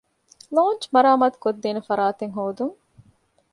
ލޯންޗް 0.55 0.85
މަރާމާތު 0.93 1.37
ކޮށްދޭނެ 1.43 1.81
ފަރާތެއް 1.87 2.33
ހޯދުން 2.37 2.75